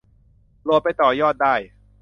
[0.63, 1.55] โหลดไปต่อยอดได้